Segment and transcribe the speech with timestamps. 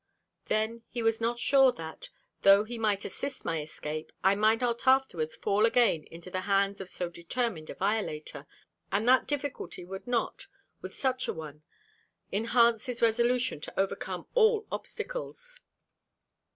[0.45, 2.09] Then he was not sure, that,
[2.41, 6.81] though he might assist my escape, I might not afterwards fall again into the hands
[6.81, 8.47] of so determined a violator:
[8.91, 10.47] and that difficulty would not,
[10.81, 11.61] with such an one,
[12.33, 15.59] enhance his resolution to overcome all obstacles.